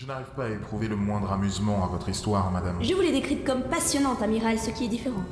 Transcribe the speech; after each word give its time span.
Je 0.00 0.06
n'arrive 0.06 0.28
pas 0.34 0.44
à 0.46 0.48
éprouver 0.48 0.88
le 0.88 0.96
moindre 0.96 1.30
amusement 1.30 1.84
à 1.84 1.88
votre 1.88 2.08
histoire, 2.08 2.50
madame. 2.50 2.82
Je 2.82 2.94
vous 2.94 3.02
l'ai 3.02 3.12
décrite 3.12 3.44
comme 3.44 3.64
passionnante, 3.64 4.22
amiral, 4.22 4.58
ce 4.58 4.70
qui 4.70 4.86
est 4.86 4.88
différent. 4.88 5.22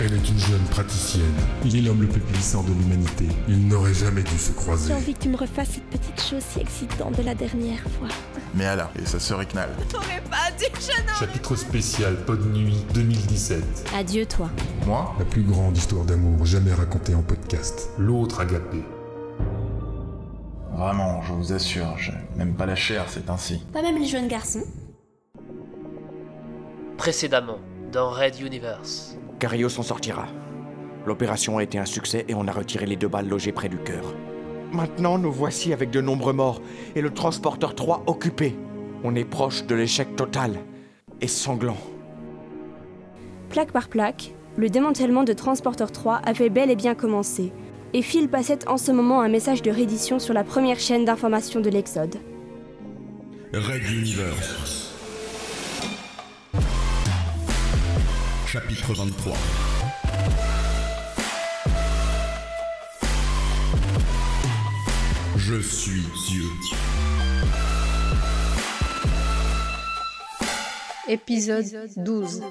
Elle 0.00 0.14
est 0.14 0.28
une 0.30 0.38
jeune 0.38 0.62
praticienne. 0.70 1.34
Il 1.62 1.76
est 1.76 1.82
l'homme 1.82 2.00
le 2.00 2.08
plus 2.08 2.22
puissant 2.22 2.62
de 2.62 2.68
l'humanité. 2.72 3.26
Ils 3.48 3.68
n'auraient 3.68 3.92
jamais 3.92 4.22
dû 4.22 4.38
se 4.38 4.48
J'ai 4.48 4.54
croiser. 4.54 4.94
envie 4.94 5.12
que 5.12 5.18
tu 5.18 5.28
me 5.28 5.36
refasses 5.36 5.72
cette 5.72 5.90
petite 5.90 6.22
chose 6.22 6.42
si 6.42 6.60
excitante 6.60 7.18
de 7.18 7.22
la 7.22 7.34
dernière 7.34 7.82
fois. 7.82 8.08
Mais 8.54 8.64
Allah, 8.64 8.90
et 8.98 9.04
sa 9.04 9.20
sœur 9.20 9.40
Iknal. 9.40 9.68
T'aurais 9.90 10.22
pas 10.30 10.50
dit 10.58 10.70
que 10.72 10.80
je 10.80 11.06
n'en... 11.06 11.18
Chapitre 11.18 11.54
spécial 11.54 12.16
Pod 12.24 12.46
Nuit 12.50 12.86
2017. 12.94 13.90
Adieu, 13.94 14.24
toi. 14.24 14.48
Moi? 14.86 15.14
La 15.18 15.26
plus 15.26 15.42
grande 15.42 15.76
histoire 15.76 16.06
d'amour 16.06 16.46
jamais 16.46 16.72
racontée 16.72 17.14
en 17.14 17.22
podcast. 17.22 17.90
L'autre 17.98 18.40
agapé. 18.40 18.82
Vraiment, 20.82 21.22
je 21.22 21.32
vous 21.32 21.52
assure, 21.52 21.96
je 21.96 22.10
n'aime 22.36 22.54
pas 22.54 22.66
la 22.66 22.74
chair, 22.74 23.04
c'est 23.06 23.30
ainsi. 23.30 23.64
Pas 23.72 23.82
même 23.82 23.98
les 23.98 24.04
jeunes 24.04 24.26
garçons. 24.26 24.64
Précédemment, 26.96 27.58
dans 27.92 28.10
Red 28.10 28.40
Universe. 28.40 29.16
Cario 29.38 29.68
s'en 29.68 29.84
sortira. 29.84 30.26
L'opération 31.06 31.58
a 31.58 31.62
été 31.62 31.78
un 31.78 31.84
succès 31.84 32.24
et 32.26 32.34
on 32.34 32.48
a 32.48 32.50
retiré 32.50 32.84
les 32.84 32.96
deux 32.96 33.06
balles 33.06 33.28
logées 33.28 33.52
près 33.52 33.68
du 33.68 33.78
cœur. 33.78 34.12
Maintenant, 34.72 35.18
nous 35.18 35.30
voici 35.30 35.72
avec 35.72 35.90
de 35.90 36.00
nombreux 36.00 36.32
morts 36.32 36.60
et 36.96 37.00
le 37.00 37.14
transporteur 37.14 37.76
3 37.76 38.02
occupé. 38.08 38.56
On 39.04 39.14
est 39.14 39.24
proche 39.24 39.64
de 39.64 39.76
l'échec 39.76 40.16
total 40.16 40.56
et 41.20 41.28
sanglant. 41.28 41.78
Plaque 43.50 43.70
par 43.70 43.88
plaque, 43.88 44.32
le 44.56 44.68
démantèlement 44.68 45.22
de 45.22 45.32
Transporteur 45.32 45.92
3 45.92 46.16
avait 46.26 46.50
bel 46.50 46.70
et 46.70 46.76
bien 46.76 46.96
commencé, 46.96 47.52
et 47.94 48.02
Phil 48.02 48.28
passait 48.28 48.68
en 48.68 48.76
ce 48.76 48.90
moment 48.90 49.20
un 49.20 49.28
message 49.28 49.62
de 49.62 49.70
reddition 49.70 50.18
sur 50.18 50.34
la 50.34 50.44
première 50.44 50.78
chaîne 50.78 51.04
d'information 51.04 51.60
de 51.60 51.70
l'Exode. 51.70 52.16
Red 53.52 53.82
Universe. 53.90 54.94
Chapitre 58.46 58.94
23. 58.94 59.34
Je 65.36 65.60
suis 65.60 66.02
Dieu. 66.28 66.44
Épisode 71.08 71.90
12. 71.96 72.42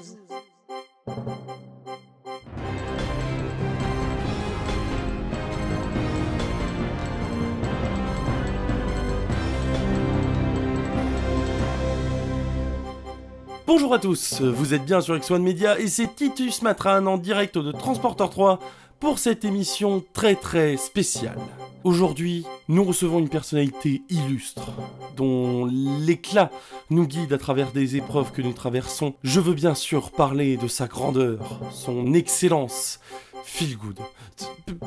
Bonjour 13.66 13.94
à 13.94 13.98
tous, 13.98 14.40
vous 14.42 14.74
êtes 14.74 14.84
bien 14.84 15.00
sur 15.00 15.16
X1 15.16 15.40
Media 15.40 15.78
et 15.78 15.86
c'est 15.86 16.14
Titus 16.14 16.62
Matran 16.62 17.06
en 17.06 17.16
direct 17.16 17.56
de 17.58 17.70
Transporteur 17.70 18.28
3 18.28 18.58
pour 18.98 19.18
cette 19.18 19.44
émission 19.44 20.02
très 20.12 20.34
très 20.34 20.76
spéciale. 20.76 21.38
Aujourd'hui, 21.84 22.44
nous 22.68 22.84
recevons 22.84 23.20
une 23.20 23.28
personnalité 23.28 24.02
illustre, 24.08 24.72
dont 25.16 25.66
l'éclat 25.66 26.50
nous 26.90 27.06
guide 27.06 27.32
à 27.32 27.38
travers 27.38 27.72
des 27.72 27.96
épreuves 27.96 28.32
que 28.32 28.42
nous 28.42 28.52
traversons. 28.52 29.14
Je 29.22 29.40
veux 29.40 29.54
bien 29.54 29.74
sûr 29.74 30.10
parler 30.10 30.56
de 30.56 30.68
sa 30.68 30.86
grandeur, 30.86 31.60
son 31.72 32.14
excellence. 32.14 33.00
Feel 33.44 33.76
good. 33.76 33.98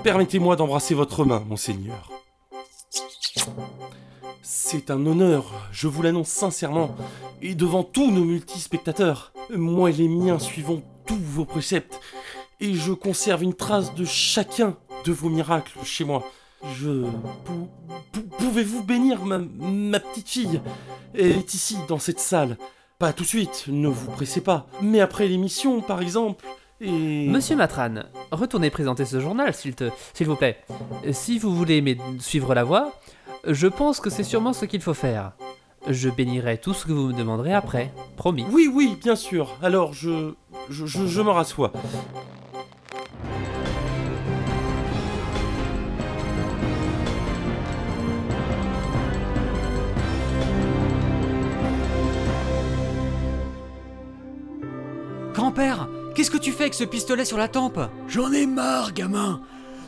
Permettez-moi 0.03 0.55
d'embrasser 0.55 0.95
votre 0.95 1.25
main, 1.25 1.43
monseigneur. 1.47 2.11
C'est 4.47 4.91
un 4.91 5.03
honneur, 5.07 5.51
je 5.71 5.87
vous 5.87 6.03
l'annonce 6.03 6.27
sincèrement, 6.29 6.95
et 7.41 7.55
devant 7.55 7.81
tous 7.83 8.11
nos 8.11 8.23
multispectateurs. 8.23 9.33
Moi 9.49 9.89
et 9.89 9.93
les 9.93 10.07
miens 10.07 10.37
suivons 10.37 10.83
tous 11.07 11.17
vos 11.17 11.45
préceptes, 11.45 11.99
et 12.59 12.75
je 12.75 12.93
conserve 12.93 13.41
une 13.41 13.55
trace 13.55 13.95
de 13.95 14.05
chacun 14.05 14.77
de 15.03 15.11
vos 15.11 15.29
miracles 15.29 15.79
chez 15.83 16.03
moi. 16.03 16.23
Je... 16.75 17.05
pou- 17.43 17.69
pou- 18.11 18.21
Pouvez-vous 18.37 18.83
bénir 18.83 19.25
ma, 19.25 19.39
ma 19.39 19.99
petite 19.99 20.29
fille? 20.29 20.61
Elle 21.15 21.31
est 21.39 21.53
ici, 21.55 21.77
dans 21.87 21.99
cette 21.99 22.19
salle. 22.19 22.57
Pas 22.99 23.13
tout 23.13 23.23
de 23.23 23.27
suite, 23.27 23.65
ne 23.67 23.87
vous 23.87 24.11
pressez 24.11 24.41
pas. 24.41 24.67
Mais 24.79 24.99
après 25.01 25.27
l'émission, 25.27 25.81
par 25.81 26.01
exemple, 26.01 26.45
et... 26.81 27.27
Monsieur 27.27 27.55
Matran, 27.55 28.03
retournez 28.31 28.69
présenter 28.69 29.05
ce 29.05 29.19
journal, 29.19 29.55
s'il 29.55 29.73
te... 29.73 29.89
vous 30.21 30.35
plaît. 30.35 30.59
Si 31.13 31.39
vous 31.39 31.55
voulez 31.55 31.97
suivre 32.19 32.53
la 32.53 32.63
voie, 32.63 32.93
je 33.47 33.67
pense 33.67 33.99
que 33.99 34.09
c'est 34.09 34.23
sûrement 34.23 34.53
ce 34.53 34.65
qu'il 34.65 34.81
faut 34.81 34.93
faire. 34.93 35.33
Je 35.87 36.09
bénirai 36.09 36.57
tout 36.57 36.73
ce 36.73 36.85
que 36.85 36.91
vous 36.91 37.07
me 37.07 37.13
demanderez 37.13 37.53
après, 37.53 37.93
promis. 38.17 38.45
Oui, 38.51 38.69
oui, 38.73 38.97
bien 39.01 39.15
sûr. 39.15 39.55
Alors, 39.61 39.93
je... 39.93 40.33
Je, 40.69 40.87
je, 40.87 41.05
je 41.05 41.21
me 41.21 41.29
rassois. 41.29 41.71
Grand-père, 55.33 55.87
qu'est-ce 56.15 56.31
que 56.31 56.37
tu 56.37 56.51
fais 56.51 56.63
avec 56.63 56.73
ce 56.73 56.83
pistolet 56.83 57.25
sur 57.25 57.37
la 57.37 57.47
tempe? 57.47 57.79
J'en 58.07 58.31
ai 58.31 58.47
marre, 58.47 58.93
gamin 58.93 59.41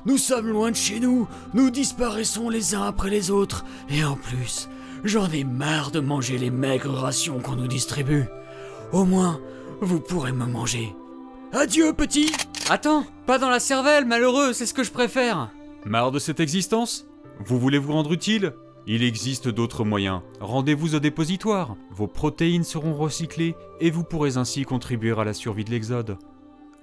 Nous 0.07 0.17
sommes 0.17 0.47
loin 0.47 0.71
de 0.71 0.75
chez 0.77 1.01
nous, 1.01 1.27
nous 1.53 1.69
disparaissons 1.69 2.47
les 2.47 2.75
uns 2.75 2.83
après 2.83 3.09
les 3.09 3.29
autres, 3.29 3.65
et 3.89 4.05
en 4.05 4.15
plus, 4.15 4.69
j'en 5.03 5.29
ai 5.31 5.43
marre 5.43 5.91
de 5.91 5.99
manger 5.99 6.37
les 6.37 6.49
maigres 6.49 6.93
rations 6.93 7.39
qu'on 7.41 7.57
nous 7.57 7.67
distribue. 7.67 8.23
Au 8.93 9.03
moins, 9.03 9.41
vous 9.81 9.99
pourrez 9.99 10.31
me 10.31 10.45
manger. 10.45 10.95
Adieu, 11.51 11.91
petit 11.91 12.31
Attends, 12.69 13.03
pas 13.25 13.37
dans 13.37 13.49
la 13.49 13.59
cervelle, 13.59 14.05
malheureux, 14.05 14.53
c'est 14.53 14.65
ce 14.65 14.73
que 14.73 14.85
je 14.85 14.91
préfère 14.91 15.51
Marre 15.85 16.13
de 16.13 16.19
cette 16.19 16.39
existence? 16.39 17.05
Vous 17.45 17.59
voulez 17.59 17.77
vous 17.77 17.91
rendre 17.91 18.13
utile? 18.13 18.53
Il 18.85 19.03
existe 19.03 19.49
d'autres 19.49 19.83
moyens. 19.83 20.21
Rendez-vous 20.39 20.95
au 20.95 20.99
dépositoire. 20.99 21.75
Vos 21.91 22.07
protéines 22.07 22.63
seront 22.63 22.95
recyclées 22.95 23.55
et 23.81 23.91
vous 23.91 24.05
pourrez 24.05 24.37
ainsi 24.37 24.63
contribuer 24.63 25.19
à 25.19 25.25
la 25.25 25.33
survie 25.33 25.65
de 25.65 25.71
l'Exode. 25.71 26.17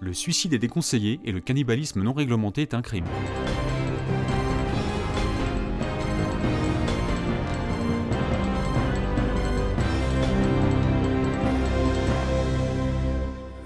Le 0.00 0.12
suicide 0.12 0.53
est 0.53 0.59
déconseillé 0.59 1.21
et 1.25 1.32
le 1.32 1.41
cannibalisme 1.41 2.03
non 2.03 2.12
réglementé 2.12 2.62
est 2.62 2.75
un 2.75 2.82
crime. 2.82 3.05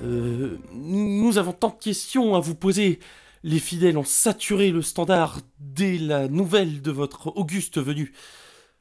Euh, 0.05 0.59
nous 0.72 1.38
avons 1.38 1.53
tant 1.53 1.71
de 1.71 1.83
questions 1.83 2.37
à 2.37 2.41
vous 2.41 2.55
poser. 2.55 3.00
Les 3.43 3.59
fidèles 3.59 3.99
ont 3.99 4.05
saturé 4.05 4.71
le 4.71 4.83
standard 4.83 5.41
dès 5.59 5.97
la 5.97 6.28
nouvelle 6.28 6.83
de 6.83 6.91
votre 6.91 7.37
auguste 7.37 7.78
venue. 7.81 8.12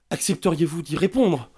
Accepteriez-vous 0.09 0.81
d'y 0.81 0.97
répondre? 0.97 1.49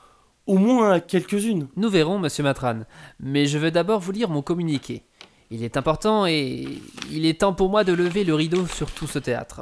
Au 0.46 0.58
moins 0.58 0.92
à 0.94 1.00
quelques-unes. 1.00 1.68
Nous 1.76 1.90
verrons, 1.90 2.20
monsieur 2.20 2.44
Matran, 2.44 2.82
mais 3.20 3.46
je 3.46 3.58
veux 3.58 3.72
d'abord 3.72 4.00
vous 4.00 4.12
lire 4.12 4.30
mon 4.30 4.42
communiqué. 4.42 5.04
Il 5.52 5.64
est 5.64 5.78
important 5.78 6.28
et 6.28 6.68
il 7.12 7.26
est 7.26 7.42
temps 7.42 7.54
pour 7.54 7.70
moi 7.70 7.84
de 7.84 7.94
lever 7.94 8.24
le 8.24 8.36
rideau 8.36 8.68
sur 8.68 8.92
tout 8.92 9.08
ce 9.08 9.18
théâtre. 9.18 9.62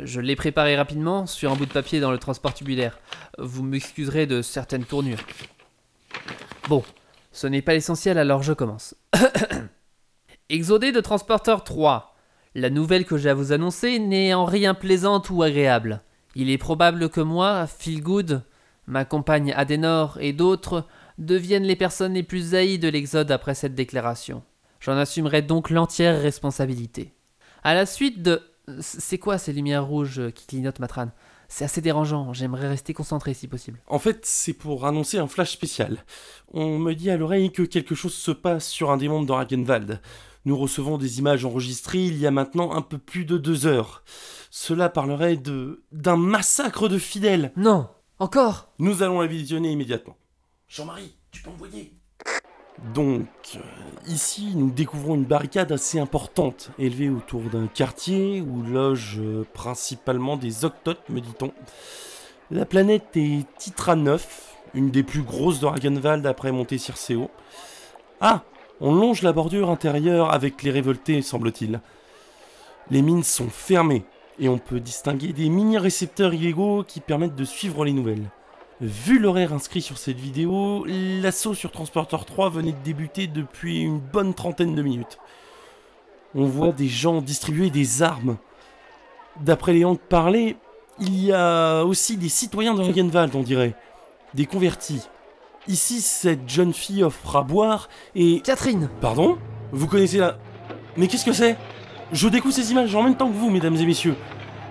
Je 0.00 0.20
l'ai 0.20 0.36
préparé 0.36 0.74
rapidement 0.74 1.26
sur 1.26 1.52
un 1.52 1.56
bout 1.56 1.66
de 1.66 1.72
papier 1.72 2.00
dans 2.00 2.10
le 2.10 2.18
transport 2.18 2.54
tubulaire. 2.54 2.98
Vous 3.38 3.62
m'excuserez 3.62 4.26
de 4.26 4.40
certaines 4.40 4.84
tournures. 4.84 5.20
Bon, 6.68 6.82
ce 7.30 7.46
n'est 7.46 7.60
pas 7.60 7.74
l'essentiel, 7.74 8.16
alors 8.16 8.42
je 8.42 8.54
commence. 8.54 8.94
Exodé 10.48 10.92
de 10.92 11.00
Transporteur 11.00 11.62
3. 11.62 12.14
La 12.54 12.70
nouvelle 12.70 13.04
que 13.04 13.18
j'ai 13.18 13.30
à 13.30 13.34
vous 13.34 13.52
annoncer 13.52 13.98
n'est 13.98 14.32
en 14.32 14.46
rien 14.46 14.72
plaisante 14.72 15.28
ou 15.28 15.42
agréable. 15.42 16.02
Il 16.34 16.50
est 16.50 16.58
probable 16.58 17.10
que 17.10 17.20
moi, 17.20 17.66
Feelgood, 17.66 18.44
ma 18.86 19.04
compagne 19.04 19.52
Adenor 19.52 20.16
et 20.20 20.32
d'autres 20.32 20.86
deviennent 21.18 21.64
les 21.64 21.76
personnes 21.76 22.14
les 22.14 22.22
plus 22.22 22.54
haïes 22.54 22.78
de 22.78 22.88
l'Exode 22.88 23.30
après 23.30 23.54
cette 23.54 23.74
déclaration. 23.74 24.42
J'en 24.82 24.96
assumerai 24.96 25.42
donc 25.42 25.70
l'entière 25.70 26.20
responsabilité. 26.20 27.14
À 27.62 27.72
la 27.72 27.86
suite 27.86 28.20
de... 28.20 28.42
C'est 28.80 29.18
quoi 29.18 29.38
ces 29.38 29.52
lumières 29.52 29.86
rouges 29.86 30.20
qui 30.34 30.46
clignotent 30.46 30.80
Matran? 30.80 31.10
C'est 31.48 31.64
assez 31.64 31.80
dérangeant, 31.80 32.32
j'aimerais 32.32 32.68
rester 32.68 32.92
concentré 32.92 33.32
si 33.32 33.46
possible. 33.46 33.80
En 33.86 34.00
fait, 34.00 34.24
c'est 34.24 34.54
pour 34.54 34.84
annoncer 34.84 35.18
un 35.18 35.28
flash 35.28 35.52
spécial. 35.52 36.04
On 36.52 36.80
me 36.80 36.94
dit 36.94 37.10
à 37.10 37.16
l'oreille 37.16 37.52
que 37.52 37.62
quelque 37.62 37.94
chose 37.94 38.14
se 38.14 38.32
passe 38.32 38.66
sur 38.66 38.90
un 38.90 38.96
des 38.96 39.06
mondes 39.06 39.26
de 39.26 39.32
Ragenwald. 39.32 40.00
Nous 40.46 40.58
recevons 40.58 40.98
des 40.98 41.20
images 41.20 41.44
enregistrées 41.44 42.06
il 42.06 42.18
y 42.18 42.26
a 42.26 42.32
maintenant 42.32 42.72
un 42.72 42.82
peu 42.82 42.98
plus 42.98 43.24
de 43.24 43.38
deux 43.38 43.66
heures. 43.66 44.02
Cela 44.50 44.88
parlerait 44.88 45.36
de 45.36 45.84
d'un 45.92 46.16
massacre 46.16 46.88
de 46.88 46.98
fidèles. 46.98 47.52
Non 47.54 47.88
Encore? 48.18 48.72
Nous 48.80 49.04
allons 49.04 49.20
la 49.20 49.28
visionner 49.28 49.70
immédiatement. 49.70 50.16
Jean-Marie, 50.66 51.14
tu 51.30 51.42
peux 51.42 51.50
envoyer 51.50 52.01
Donc, 52.94 53.26
euh, 53.54 53.58
ici, 54.08 54.52
nous 54.54 54.70
découvrons 54.70 55.14
une 55.14 55.24
barricade 55.24 55.70
assez 55.72 56.00
importante, 56.00 56.70
élevée 56.78 57.10
autour 57.10 57.42
d'un 57.42 57.66
quartier 57.66 58.40
où 58.40 58.62
logent 58.62 59.20
euh, 59.20 59.46
principalement 59.52 60.36
des 60.36 60.64
octotes, 60.64 61.08
me 61.08 61.20
dit-on. 61.20 61.52
La 62.50 62.64
planète 62.64 63.16
est 63.16 63.46
Titra 63.56 63.94
9, 63.94 64.56
une 64.74 64.90
des 64.90 65.02
plus 65.02 65.22
grosses 65.22 65.60
de 65.60 65.66
Ragenwald 65.66 66.26
après 66.26 66.50
monter 66.50 66.78
Circeo. 66.78 67.30
Ah 68.20 68.42
On 68.80 68.94
longe 68.94 69.22
la 69.22 69.32
bordure 69.32 69.70
intérieure 69.70 70.32
avec 70.32 70.62
les 70.62 70.70
révoltés, 70.70 71.22
semble-t-il. 71.22 71.80
Les 72.90 73.02
mines 73.02 73.22
sont 73.22 73.48
fermées 73.48 74.04
et 74.38 74.48
on 74.48 74.58
peut 74.58 74.80
distinguer 74.80 75.32
des 75.32 75.48
mini-récepteurs 75.48 76.34
illégaux 76.34 76.84
qui 76.84 77.00
permettent 77.00 77.36
de 77.36 77.44
suivre 77.44 77.84
les 77.84 77.92
nouvelles. 77.92 78.28
Vu 78.82 79.20
l'horaire 79.20 79.52
inscrit 79.52 79.80
sur 79.80 79.96
cette 79.96 80.18
vidéo, 80.18 80.84
l'assaut 80.88 81.54
sur 81.54 81.70
Transporteur 81.70 82.24
3 82.24 82.50
venait 82.50 82.72
de 82.72 82.82
débuter 82.82 83.28
depuis 83.28 83.80
une 83.80 84.00
bonne 84.00 84.34
trentaine 84.34 84.74
de 84.74 84.82
minutes. 84.82 85.18
On 86.34 86.46
voit 86.46 86.72
des 86.72 86.88
gens 86.88 87.22
distribuer 87.22 87.70
des 87.70 88.02
armes. 88.02 88.38
D'après 89.40 89.72
les 89.72 89.84
Hank 89.84 90.00
parlés, 90.00 90.56
il 90.98 91.16
y 91.16 91.32
a 91.32 91.84
aussi 91.84 92.16
des 92.16 92.28
citoyens 92.28 92.74
de 92.74 92.82
Regenwald, 92.82 93.36
on 93.36 93.44
dirait. 93.44 93.76
Des 94.34 94.46
convertis. 94.46 95.02
Ici, 95.68 96.00
cette 96.00 96.48
jeune 96.48 96.72
fille 96.72 97.04
offre 97.04 97.36
à 97.36 97.42
boire 97.44 97.88
et... 98.16 98.40
Catherine 98.40 98.90
Pardon 99.00 99.38
Vous 99.70 99.86
connaissez 99.86 100.18
la... 100.18 100.38
Mais 100.96 101.06
qu'est-ce 101.06 101.24
que 101.24 101.32
c'est? 101.32 101.56
Je 102.10 102.26
découvre 102.26 102.52
ces 102.52 102.72
images 102.72 102.92
en 102.96 103.04
même 103.04 103.16
temps 103.16 103.28
que 103.28 103.36
vous, 103.36 103.48
mesdames 103.48 103.76
et 103.76 103.86
messieurs. 103.86 104.16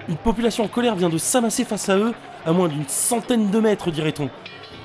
Une 0.09 0.17
population 0.17 0.65
en 0.65 0.67
colère 0.67 0.95
vient 0.97 1.07
de 1.07 1.17
s'amasser 1.17 1.63
face 1.63 1.87
à 1.87 1.95
eux, 1.97 2.13
à 2.45 2.51
moins 2.51 2.67
d'une 2.67 2.87
centaine 2.87 3.49
de 3.49 3.59
mètres, 3.59 3.91
dirait-on. 3.91 4.29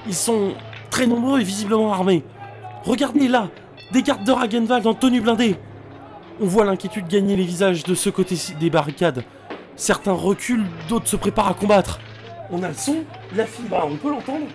Ils 0.07 0.15
sont 0.15 0.55
très 0.91 1.07
nombreux 1.07 1.41
et 1.41 1.45
visiblement 1.45 1.93
armés. 1.93 2.23
Regardez 2.85 3.29
là, 3.29 3.49
des 3.93 4.03
gardes 4.03 4.25
de 4.25 4.33
Ragenwald 4.33 4.87
en 4.87 4.95
tenue 4.95 5.21
blindée. 5.21 5.57
On 6.41 6.47
voit 6.47 6.65
l'inquiétude 6.65 7.09
gagner 7.09 7.37
les 7.37 7.45
visages 7.45 7.83
de 7.83 7.95
ce 7.95 8.11
côté 8.11 8.37
des 8.61 8.71
barricades. 8.71 9.25
Certains 9.75 10.13
reculent, 10.13 10.67
d'autres 10.89 11.09
se 11.09 11.17
préparent 11.17 11.49
à 11.49 11.55
combattre. 11.55 12.01
On 12.51 12.63
a 12.63 12.69
le 12.69 12.75
son 12.75 13.05
La 13.35 13.47
fille, 13.47 13.67
bah, 13.69 13.85
on 13.85 13.97
peut 13.97 14.11
l'entendre 14.11 14.47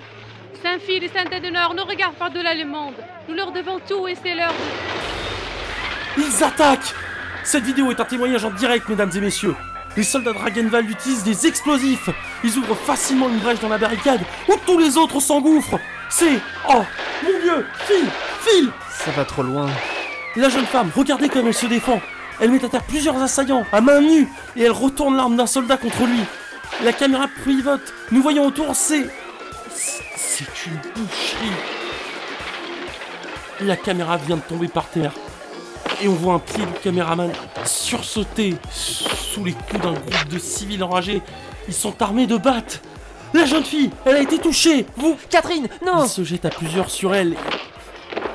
Saint-Phil 0.63 1.03
et 1.03 1.09
Saint-Adenor 1.09 1.73
ne 1.73 1.81
regardent 1.81 2.15
pas 2.15 2.29
de 2.29 2.39
l'allemande. 2.39 2.93
Nous 3.27 3.35
leur 3.35 3.51
devons 3.51 3.79
tout 3.87 4.07
et 4.07 4.15
c'est 4.15 4.35
leur... 4.35 4.53
Ils 6.17 6.43
attaquent 6.43 6.93
Cette 7.43 7.63
vidéo 7.63 7.89
est 7.91 7.99
un 7.99 8.05
témoignage 8.05 8.45
en 8.45 8.51
direct, 8.51 8.87
mesdames 8.87 9.11
et 9.15 9.21
messieurs. 9.21 9.55
Les 9.97 10.03
soldats 10.03 10.33
de 10.33 10.37
Ragenwald 10.37 10.89
utilisent 10.89 11.23
des 11.23 11.47
explosifs. 11.47 12.09
Ils 12.43 12.57
ouvrent 12.57 12.75
facilement 12.75 13.29
une 13.29 13.37
brèche 13.37 13.59
dans 13.59 13.69
la 13.69 13.77
barricade 13.77 14.21
où 14.47 14.53
tous 14.65 14.77
les 14.77 14.97
autres 14.97 15.19
s'engouffrent. 15.19 15.79
C'est... 16.09 16.39
Oh 16.69 16.83
Mon 17.23 17.39
Dieu 17.39 17.65
Phil 17.85 18.05
Phil 18.41 18.69
Ça 18.89 19.11
va 19.11 19.25
trop 19.25 19.43
loin. 19.43 19.69
La 20.35 20.49
jeune 20.49 20.65
femme, 20.65 20.91
regardez 20.95 21.29
comme 21.29 21.47
elle 21.47 21.53
se 21.53 21.65
défend. 21.67 22.01
Elle 22.39 22.51
met 22.51 22.63
à 22.65 22.69
terre 22.69 22.83
plusieurs 22.83 23.21
assaillants, 23.21 23.65
à 23.71 23.81
main 23.81 24.01
nue, 24.01 24.27
et 24.55 24.63
elle 24.63 24.71
retourne 24.71 25.15
l'arme 25.15 25.35
d'un 25.35 25.45
soldat 25.45 25.77
contre 25.77 26.05
lui. 26.05 26.21
La 26.83 26.93
caméra 26.93 27.27
pivote. 27.43 27.93
Nous 28.11 28.21
voyons 28.21 28.47
autour, 28.47 28.75
c'est... 28.75 29.07
C'est 30.15 30.65
une 30.65 30.77
boucherie. 30.95 31.51
La 33.61 33.75
caméra 33.75 34.17
vient 34.17 34.37
de 34.37 34.41
tomber 34.41 34.67
par 34.67 34.87
terre. 34.87 35.13
Et 36.01 36.07
on 36.07 36.13
voit 36.13 36.33
un 36.33 36.39
pied 36.39 36.65
du 36.65 36.73
caméraman 36.83 37.31
sursauter 37.63 38.55
sous 38.71 39.43
les 39.43 39.53
coups 39.53 39.81
d'un 39.81 39.93
groupe 39.93 40.27
de 40.29 40.39
civils 40.39 40.83
enragés. 40.83 41.21
Ils 41.67 41.73
sont 41.73 42.01
armés 42.01 42.25
de 42.25 42.37
battes. 42.37 42.81
La 43.33 43.45
jeune 43.45 43.63
fille, 43.63 43.91
elle 44.05 44.15
a 44.15 44.21
été 44.21 44.39
touchée. 44.39 44.87
Vous, 44.97 45.15
Catherine, 45.29 45.67
non 45.85 46.03
Ils 46.03 46.09
se 46.09 46.23
jettent 46.23 46.45
à 46.45 46.49
plusieurs 46.49 46.89
sur 46.89 47.13
elle 47.13 47.35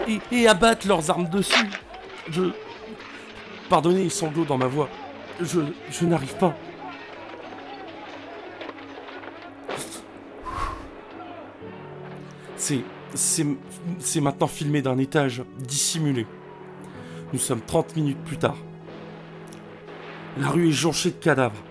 et, 0.06 0.20
et 0.30 0.46
abattent 0.48 0.84
leurs 0.84 1.10
armes 1.10 1.28
dessus. 1.28 1.68
Je... 2.30 2.44
Pardonnez 3.68 4.04
les 4.04 4.10
sanglots 4.10 4.44
dans 4.44 4.56
ma 4.56 4.66
voix. 4.66 4.88
Je, 5.40 5.60
je 5.90 6.06
n'arrive 6.06 6.36
pas. 6.36 6.54
C'est, 12.56 12.80
c'est, 13.12 13.46
c'est 13.98 14.20
maintenant 14.20 14.46
filmé 14.46 14.82
d'un 14.82 14.98
étage 14.98 15.42
dissimulé. 15.58 16.26
Nous 17.32 17.38
sommes 17.38 17.60
30 17.60 17.96
minutes 17.96 18.22
plus 18.24 18.38
tard. 18.38 18.56
La 20.38 20.48
rue 20.48 20.68
est 20.68 20.72
jonchée 20.72 21.10
de 21.10 21.16
cadavres. 21.16 21.62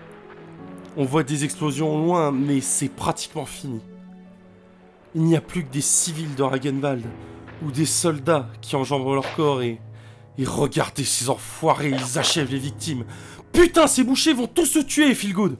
On 0.96 1.04
voit 1.04 1.22
des 1.22 1.44
explosions 1.44 1.94
au 1.94 2.04
loin, 2.04 2.32
mais 2.32 2.60
c'est 2.60 2.88
pratiquement 2.88 3.46
fini. 3.46 3.80
Il 5.14 5.22
n'y 5.22 5.36
a 5.36 5.40
plus 5.40 5.64
que 5.64 5.72
des 5.72 5.80
civils 5.80 6.34
de 6.34 6.42
Ragenwald 6.42 7.04
ou 7.64 7.70
des 7.70 7.86
soldats 7.86 8.48
qui 8.60 8.76
enjambent 8.76 9.14
leur 9.14 9.34
corps 9.34 9.62
et. 9.62 9.80
Et 10.38 10.44
regardez 10.44 11.04
ces 11.04 11.30
enfoirés, 11.30 11.88
ils 11.90 12.18
achèvent 12.18 12.50
les 12.50 12.58
victimes. 12.58 13.04
Putain, 13.52 13.86
ces 13.86 14.04
bouchers 14.04 14.34
vont 14.34 14.46
tous 14.46 14.66
se 14.66 14.80
tuer, 14.80 15.14
Feelgood, 15.14 15.56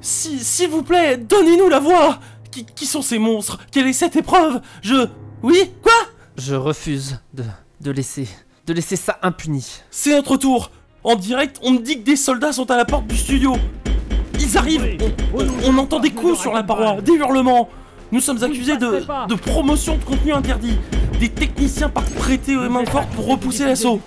si, 0.00 0.42
s'il 0.42 0.70
vous 0.70 0.82
plaît, 0.82 1.18
donnez-nous 1.18 1.68
la 1.68 1.78
voix 1.78 2.18
qui 2.74 2.86
sont 2.86 3.02
ces 3.02 3.18
monstres? 3.18 3.58
Quelle 3.70 3.86
est 3.86 3.92
cette 3.92 4.16
épreuve? 4.16 4.60
Je. 4.82 5.06
Oui 5.42 5.70
Quoi? 5.82 5.92
Je 6.36 6.54
refuse 6.54 7.18
de, 7.34 7.44
de 7.80 7.90
laisser. 7.90 8.28
de 8.66 8.72
laisser 8.72 8.96
ça 8.96 9.18
impuni. 9.22 9.80
C'est 9.90 10.14
notre 10.14 10.36
tour. 10.36 10.70
En 11.04 11.14
direct, 11.16 11.58
on 11.62 11.72
me 11.72 11.78
dit 11.78 12.00
que 12.00 12.04
des 12.04 12.16
soldats 12.16 12.52
sont 12.52 12.70
à 12.70 12.76
la 12.76 12.84
porte 12.84 13.06
du 13.06 13.16
studio. 13.16 13.56
Ils 14.38 14.58
arrivent. 14.58 14.98
On, 15.34 15.40
on- 15.40 15.46
on 15.74 15.78
entend 15.78 16.00
des 16.00 16.10
coups 16.10 16.38
sur 16.38 16.52
la 16.52 16.62
paroi, 16.62 17.00
des 17.00 17.12
hurlements. 17.12 17.68
Nous 18.12 18.20
sommes 18.20 18.42
accusés 18.42 18.76
de, 18.76 19.02
de 19.28 19.34
promotion 19.34 19.96
de 19.96 20.04
contenu 20.04 20.32
interdit. 20.32 20.76
Des 21.18 21.28
techniciens 21.28 21.88
partent 21.88 22.10
prêter 22.14 22.54
aux 22.56 22.68
mains 22.68 22.84
fortes 22.84 23.08
pour 23.10 23.26
repousser 23.26 23.64
l'assaut. 23.64 24.00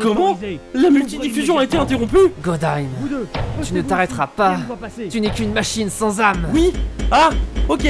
Comment 0.00 0.38
La 0.74 0.90
multidiffusion 0.90 1.58
a 1.58 1.64
été 1.64 1.76
interrompue 1.78 2.18
Godheim, 2.42 2.88
tu 3.62 3.72
ne 3.74 3.82
t'arrêteras 3.82 4.26
pas. 4.26 4.56
Tu 5.08 5.20
n'es 5.20 5.30
qu'une 5.30 5.52
machine 5.52 5.88
sans 5.88 6.20
âme. 6.20 6.48
Oui. 6.52 6.72
Ah 7.10 7.30
Ok. 7.68 7.86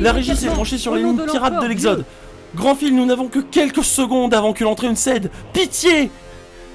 La 0.00 0.12
régie 0.12 0.34
s'est 0.36 0.48
tranchée 0.48 0.78
sur 0.78 0.94
les 0.94 1.02
lignes 1.02 1.20
pirates 1.30 1.62
de 1.62 1.66
l'Exode. 1.68 2.04
Grand 2.54 2.74
fil, 2.74 2.94
nous 2.94 3.06
n'avons 3.06 3.28
que 3.28 3.38
quelques 3.38 3.84
secondes 3.84 4.34
avant 4.34 4.52
que 4.52 4.64
l'entrée 4.64 4.90
ne 4.90 4.94
cède. 4.94 5.30
Pitié 5.52 6.10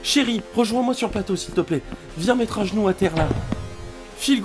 Chérie, 0.04 0.42
rejoins-moi 0.56 0.94
sur 0.94 1.08
le 1.08 1.12
plateau, 1.12 1.36
s'il 1.36 1.54
te 1.54 1.62
plaît. 1.62 1.82
Viens 2.18 2.36
mettre 2.36 2.60
à 2.60 2.66
genoux 2.66 2.88
à 2.88 2.94
terre 2.94 3.16
là. 3.16 3.28
Feel 4.18 4.42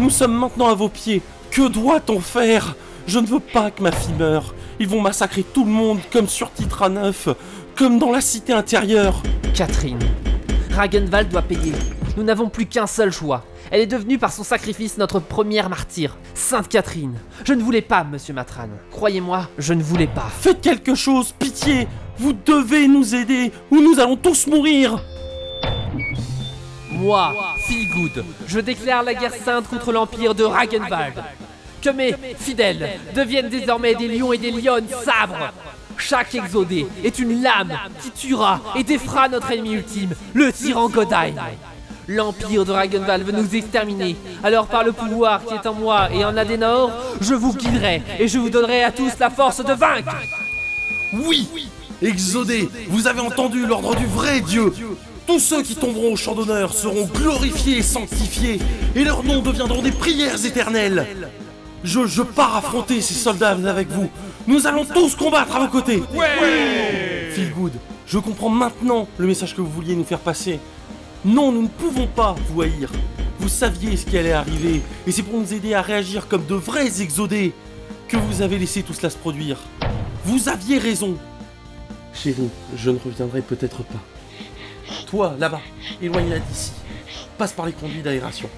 nous 0.00 0.10
sommes 0.10 0.36
maintenant 0.36 0.68
à 0.68 0.74
vos 0.74 0.88
pieds. 0.88 1.22
Que 1.50 1.68
doit-on 1.68 2.20
faire? 2.20 2.74
Je 3.06 3.18
ne 3.18 3.26
veux 3.26 3.40
pas 3.40 3.70
que 3.70 3.82
ma 3.82 3.92
fille 3.92 4.14
meure. 4.18 4.54
Ils 4.80 4.88
vont 4.88 5.00
massacrer 5.00 5.42
tout 5.42 5.64
le 5.64 5.70
monde 5.70 6.00
comme 6.12 6.28
sur 6.28 6.52
Titra 6.52 6.88
9, 6.88 7.28
comme 7.76 7.98
dans 7.98 8.10
la 8.10 8.20
cité 8.20 8.52
intérieure. 8.52 9.22
Catherine, 9.54 10.00
Ragenwald 10.72 11.30
doit 11.30 11.42
payer. 11.42 11.72
Nous 12.16 12.22
n'avons 12.22 12.48
plus 12.48 12.66
qu'un 12.66 12.86
seul 12.86 13.10
choix. 13.12 13.44
Elle 13.70 13.80
est 13.80 13.86
devenue 13.86 14.18
par 14.18 14.32
son 14.32 14.44
sacrifice 14.44 14.98
notre 14.98 15.18
première 15.18 15.68
martyre, 15.68 16.16
Sainte 16.34 16.68
Catherine. 16.68 17.18
Je 17.44 17.54
ne 17.54 17.62
voulais 17.62 17.82
pas, 17.82 18.04
monsieur 18.04 18.34
Matran. 18.34 18.68
Croyez-moi, 18.92 19.48
je 19.58 19.74
ne 19.74 19.82
voulais 19.82 20.06
pas. 20.06 20.28
Faites 20.40 20.60
quelque 20.60 20.94
chose, 20.94 21.32
pitié 21.32 21.88
Vous 22.18 22.32
devez 22.32 22.86
nous 22.86 23.16
aider, 23.16 23.50
ou 23.70 23.80
nous 23.80 23.98
allons 23.98 24.16
tous 24.16 24.46
mourir 24.46 25.00
Moi, 26.92 27.34
Feelgood, 27.66 28.24
je 28.46 28.60
déclare 28.60 29.02
la 29.02 29.14
guerre 29.14 29.34
sainte 29.34 29.68
contre 29.68 29.90
l'empire 29.90 30.36
de 30.36 30.44
Ragenwald. 30.44 31.14
Que 31.82 31.90
mes 31.90 32.14
fidèles 32.38 33.00
deviennent 33.14 33.48
désormais 33.48 33.96
des 33.96 34.08
lions 34.08 34.32
et 34.32 34.38
des 34.38 34.52
lionnes 34.52 34.88
sabres. 35.04 35.52
Chaque 35.96 36.34
exodé 36.34 36.86
est 37.04 37.18
une 37.18 37.42
lame 37.42 37.72
qui 38.00 38.10
tuera 38.10 38.60
et 38.76 38.84
défera 38.84 39.28
notre 39.28 39.50
ennemi 39.50 39.74
ultime, 39.74 40.14
le 40.32 40.52
tyran 40.52 40.88
Godheim. 40.88 41.34
L'empire 42.08 42.64
de 42.64 42.72
Ragenwald 42.72 43.24
veut 43.24 43.32
nous 43.32 43.54
exterminer. 43.54 44.16
Alors 44.42 44.66
par 44.66 44.84
le 44.84 44.92
pouvoir 44.92 45.44
qui 45.44 45.54
est 45.54 45.66
en 45.66 45.74
moi 45.74 46.10
et 46.12 46.24
en 46.24 46.36
Adenor, 46.36 46.90
je 47.20 47.34
vous 47.34 47.54
guiderai 47.54 48.02
et 48.18 48.28
je 48.28 48.38
vous 48.38 48.50
donnerai 48.50 48.84
à 48.84 48.92
tous 48.92 49.12
la 49.18 49.30
force 49.30 49.64
de 49.64 49.72
vaincre. 49.72 50.14
Oui 51.12 51.48
Exodé, 52.02 52.68
vous 52.88 53.06
avez 53.06 53.20
entendu 53.20 53.66
l'ordre 53.66 53.94
du 53.94 54.04
vrai 54.04 54.40
Dieu 54.40 54.72
Tous 55.26 55.38
ceux 55.38 55.62
qui 55.62 55.76
tomberont 55.76 56.12
au 56.12 56.16
champ 56.16 56.34
d'honneur 56.34 56.74
seront 56.74 57.06
glorifiés 57.06 57.78
et 57.78 57.82
sanctifiés, 57.82 58.58
et 58.94 59.04
leurs 59.04 59.22
noms 59.22 59.40
deviendront 59.40 59.80
des 59.80 59.92
prières 59.92 60.44
éternelles 60.44 61.06
Je, 61.84 62.04
je 62.06 62.22
pars 62.22 62.56
affronter 62.56 63.00
ces 63.00 63.14
soldats 63.14 63.56
avec 63.68 63.88
vous 63.88 64.10
Nous 64.46 64.66
allons 64.66 64.84
tous 64.84 65.14
combattre 65.14 65.56
à 65.56 65.60
vos 65.60 65.68
côtés 65.68 66.02
Ouais 66.14 67.30
Feel 67.32 67.52
good, 67.52 67.72
je 68.06 68.18
comprends 68.18 68.50
maintenant 68.50 69.08
le 69.16 69.26
message 69.26 69.54
que 69.54 69.60
vous 69.60 69.70
vouliez 69.70 69.96
nous 69.96 70.04
faire 70.04 70.20
passer. 70.20 70.60
Non, 71.24 71.52
nous 71.52 71.62
ne 71.62 71.68
pouvons 71.68 72.06
pas 72.06 72.36
vous 72.48 72.62
haïr. 72.62 72.90
Vous 73.38 73.48
saviez 73.48 73.96
ce 73.96 74.04
qui 74.04 74.18
allait 74.18 74.32
arriver, 74.32 74.82
et 75.06 75.12
c'est 75.12 75.22
pour 75.22 75.40
nous 75.40 75.54
aider 75.54 75.72
à 75.74 75.80
réagir 75.80 76.28
comme 76.28 76.44
de 76.44 76.54
vrais 76.54 77.00
exodés 77.00 77.52
que 78.08 78.16
vous 78.16 78.42
avez 78.42 78.58
laissé 78.58 78.82
tout 78.82 78.92
cela 78.92 79.08
se 79.08 79.16
produire. 79.16 79.58
Vous 80.24 80.48
aviez 80.48 80.78
raison. 80.78 81.16
Chérie, 82.12 82.50
je 82.76 82.90
ne 82.90 82.98
reviendrai 82.98 83.40
peut-être 83.40 83.82
pas. 83.84 84.02
Toi, 85.06 85.34
là-bas, 85.38 85.62
éloigne-la 86.02 86.40
d'ici. 86.40 86.72
Passe 87.38 87.52
par 87.52 87.66
les 87.66 87.72
conduits 87.72 88.02
d'aération. 88.02 88.48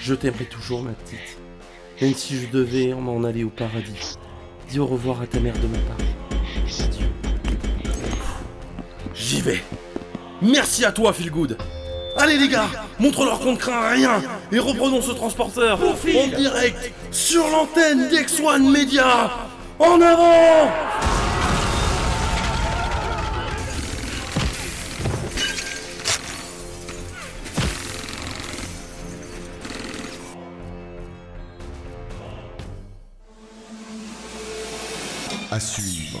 Je 0.00 0.14
t'aimerai 0.14 0.46
toujours, 0.46 0.82
ma 0.82 0.92
petite. 0.92 1.38
Même 2.00 2.14
si 2.14 2.40
je 2.40 2.48
devais 2.48 2.94
m'en 2.94 3.22
aller 3.24 3.44
au 3.44 3.50
paradis. 3.50 4.16
Dis 4.70 4.78
au 4.78 4.86
revoir 4.86 5.20
à 5.20 5.26
ta 5.26 5.38
mère 5.38 5.58
de 5.58 5.66
ma 5.66 5.78
part. 5.78 5.96
Adieu. 6.80 7.08
J'y 9.14 9.40
vais. 9.40 9.62
Merci 10.42 10.84
à 10.84 10.92
toi, 10.92 11.12
Feelgood. 11.12 11.56
Allez 12.16 12.38
les 12.38 12.48
gars, 12.48 12.68
montre-leur 12.98 13.38
qu'on 13.38 13.52
ne 13.52 13.56
craint 13.56 13.90
rien 13.90 14.22
et 14.50 14.58
reprenons 14.58 15.00
ce 15.00 15.12
transporteur 15.12 15.78
en 15.80 16.26
direct 16.36 16.92
sur 17.12 17.48
l'antenne 17.48 18.08
d'X1 18.08 18.70
Media. 18.70 19.30
En 19.78 20.00
avant 20.00 20.68
À 35.50 35.58
suivre. 35.60 36.20